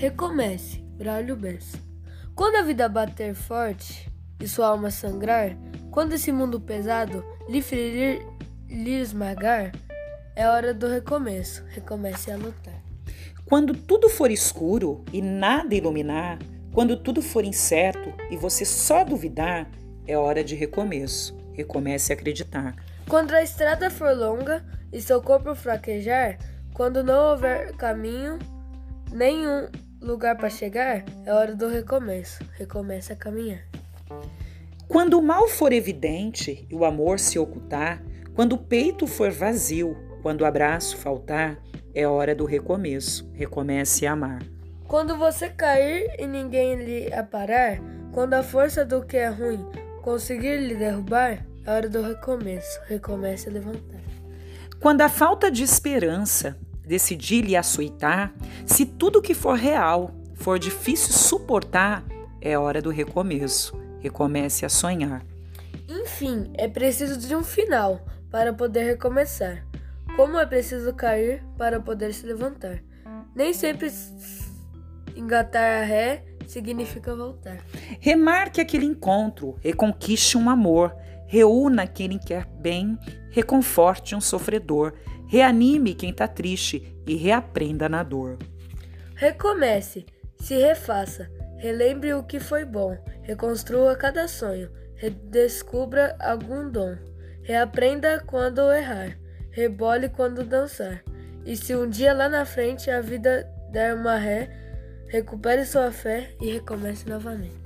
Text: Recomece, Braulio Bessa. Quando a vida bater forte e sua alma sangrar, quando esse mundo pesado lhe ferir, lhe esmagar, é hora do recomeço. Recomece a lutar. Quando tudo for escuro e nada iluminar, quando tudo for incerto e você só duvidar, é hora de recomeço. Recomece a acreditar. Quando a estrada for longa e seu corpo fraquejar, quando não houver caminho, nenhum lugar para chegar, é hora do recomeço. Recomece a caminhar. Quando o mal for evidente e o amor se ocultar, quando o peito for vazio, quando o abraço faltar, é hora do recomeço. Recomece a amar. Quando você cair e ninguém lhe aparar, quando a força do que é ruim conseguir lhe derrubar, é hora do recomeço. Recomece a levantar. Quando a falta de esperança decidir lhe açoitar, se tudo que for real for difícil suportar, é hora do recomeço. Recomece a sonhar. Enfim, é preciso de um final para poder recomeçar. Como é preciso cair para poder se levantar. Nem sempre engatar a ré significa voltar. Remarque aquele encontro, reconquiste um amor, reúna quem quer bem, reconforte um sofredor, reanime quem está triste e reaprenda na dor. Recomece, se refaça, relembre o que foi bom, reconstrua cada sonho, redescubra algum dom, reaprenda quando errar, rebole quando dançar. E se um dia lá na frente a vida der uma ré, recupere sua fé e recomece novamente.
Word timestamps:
Recomece, 0.00 0.78
Braulio 0.96 1.36
Bessa. 1.36 1.76
Quando 2.34 2.56
a 2.56 2.62
vida 2.62 2.88
bater 2.88 3.34
forte 3.34 4.10
e 4.40 4.48
sua 4.48 4.68
alma 4.68 4.90
sangrar, 4.90 5.54
quando 5.90 6.14
esse 6.14 6.32
mundo 6.32 6.58
pesado 6.58 7.22
lhe 7.46 7.60
ferir, 7.60 8.26
lhe 8.66 8.98
esmagar, 8.98 9.72
é 10.34 10.48
hora 10.48 10.72
do 10.72 10.88
recomeço. 10.88 11.62
Recomece 11.68 12.32
a 12.32 12.38
lutar. 12.38 12.82
Quando 13.44 13.74
tudo 13.74 14.08
for 14.08 14.30
escuro 14.30 15.04
e 15.12 15.20
nada 15.20 15.74
iluminar, 15.74 16.38
quando 16.72 16.96
tudo 16.96 17.20
for 17.20 17.44
incerto 17.44 18.10
e 18.30 18.38
você 18.38 18.64
só 18.64 19.04
duvidar, 19.04 19.70
é 20.06 20.16
hora 20.16 20.42
de 20.42 20.54
recomeço. 20.54 21.36
Recomece 21.52 22.10
a 22.10 22.16
acreditar. 22.16 22.74
Quando 23.06 23.34
a 23.34 23.42
estrada 23.42 23.90
for 23.90 24.16
longa 24.16 24.64
e 24.90 24.98
seu 24.98 25.20
corpo 25.20 25.54
fraquejar, 25.54 26.38
quando 26.72 27.04
não 27.04 27.32
houver 27.32 27.76
caminho, 27.76 28.38
nenhum 29.12 29.68
lugar 30.00 30.36
para 30.36 30.48
chegar, 30.48 31.04
é 31.24 31.32
hora 31.32 31.54
do 31.54 31.68
recomeço. 31.68 32.42
Recomece 32.56 33.12
a 33.12 33.16
caminhar. 33.16 33.62
Quando 34.88 35.18
o 35.18 35.22
mal 35.22 35.46
for 35.46 35.72
evidente 35.72 36.66
e 36.68 36.74
o 36.74 36.84
amor 36.84 37.20
se 37.20 37.38
ocultar, 37.38 38.02
quando 38.34 38.54
o 38.54 38.58
peito 38.58 39.06
for 39.06 39.30
vazio, 39.30 39.96
quando 40.22 40.40
o 40.40 40.46
abraço 40.46 40.96
faltar, 40.96 41.60
é 41.94 42.06
hora 42.06 42.34
do 42.34 42.44
recomeço. 42.44 43.30
Recomece 43.32 44.06
a 44.06 44.12
amar. 44.12 44.42
Quando 44.88 45.16
você 45.16 45.48
cair 45.48 46.16
e 46.18 46.26
ninguém 46.26 46.76
lhe 46.76 47.12
aparar, 47.12 47.78
quando 48.12 48.34
a 48.34 48.42
força 48.42 48.84
do 48.84 49.04
que 49.04 49.16
é 49.16 49.28
ruim 49.28 49.64
conseguir 50.02 50.56
lhe 50.56 50.74
derrubar, 50.74 51.46
é 51.64 51.70
hora 51.70 51.88
do 51.88 52.02
recomeço. 52.02 52.80
Recomece 52.88 53.48
a 53.48 53.52
levantar. 53.52 54.00
Quando 54.80 55.02
a 55.02 55.08
falta 55.08 55.50
de 55.50 55.62
esperança 55.62 56.58
decidir 56.90 57.42
lhe 57.42 57.56
açoitar, 57.56 58.34
se 58.66 58.84
tudo 58.84 59.22
que 59.22 59.32
for 59.32 59.56
real 59.56 60.10
for 60.34 60.58
difícil 60.58 61.12
suportar, 61.12 62.04
é 62.40 62.58
hora 62.58 62.82
do 62.82 62.90
recomeço. 62.90 63.78
Recomece 64.00 64.66
a 64.66 64.68
sonhar. 64.68 65.24
Enfim, 65.88 66.50
é 66.54 66.66
preciso 66.66 67.16
de 67.16 67.36
um 67.36 67.44
final 67.44 68.04
para 68.28 68.52
poder 68.52 68.82
recomeçar. 68.82 69.64
Como 70.16 70.36
é 70.36 70.44
preciso 70.44 70.92
cair 70.92 71.44
para 71.56 71.78
poder 71.78 72.12
se 72.12 72.26
levantar. 72.26 72.82
Nem 73.36 73.54
sempre 73.54 73.88
engatar 75.14 75.82
a 75.82 75.84
ré 75.84 76.24
significa 76.48 77.14
voltar. 77.14 77.58
Remarque 78.00 78.60
aquele 78.60 78.86
encontro, 78.86 79.56
reconquiste 79.60 80.36
um 80.36 80.50
amor, 80.50 80.92
reúna 81.30 81.86
quem 81.86 82.18
quer 82.18 82.44
bem, 82.44 82.98
reconforte 83.30 84.16
um 84.16 84.20
sofredor, 84.20 84.94
reanime 85.28 85.94
quem 85.94 86.10
está 86.10 86.26
triste 86.26 86.92
e 87.06 87.14
reaprenda 87.14 87.88
na 87.88 88.02
dor. 88.02 88.36
Recomece, 89.14 90.04
se 90.40 90.56
refaça, 90.56 91.30
relembre 91.56 92.12
o 92.14 92.24
que 92.24 92.40
foi 92.40 92.64
bom, 92.64 92.98
reconstrua 93.22 93.94
cada 93.94 94.26
sonho, 94.26 94.68
redescubra 94.96 96.16
algum 96.18 96.68
dom, 96.68 96.96
reaprenda 97.44 98.20
quando 98.26 98.72
errar, 98.72 99.16
rebole 99.52 100.08
quando 100.08 100.42
dançar. 100.42 101.00
E 101.46 101.56
se 101.56 101.76
um 101.76 101.88
dia 101.88 102.12
lá 102.12 102.28
na 102.28 102.44
frente 102.44 102.90
a 102.90 103.00
vida 103.00 103.48
der 103.70 103.94
uma 103.94 104.16
ré, 104.16 104.50
recupere 105.06 105.64
sua 105.64 105.92
fé 105.92 106.34
e 106.40 106.50
recomece 106.50 107.08
novamente. 107.08 107.59